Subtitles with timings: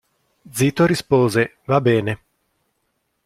[0.49, 2.21] Zito rispose "Va bene.